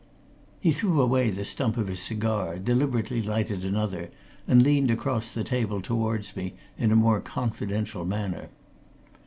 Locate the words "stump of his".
1.45-1.99